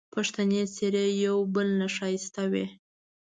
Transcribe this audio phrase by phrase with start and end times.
[0.13, 2.65] پښتني څېرې یو بل نه ښایسته وې